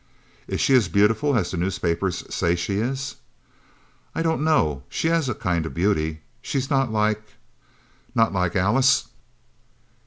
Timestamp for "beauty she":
5.75-6.57